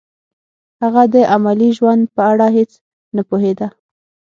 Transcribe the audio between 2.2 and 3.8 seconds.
اړه هیڅ نه پوهېده